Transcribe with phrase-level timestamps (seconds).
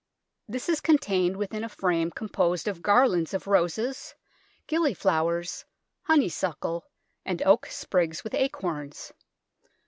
[0.47, 4.15] This is contained within a frame composed of garlands of roses,
[4.67, 5.65] gillyflowers,
[6.05, 6.85] honeysuckle,
[7.23, 9.11] and oak sprigs with acorns.